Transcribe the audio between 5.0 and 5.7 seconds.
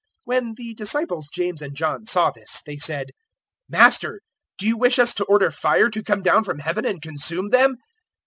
to order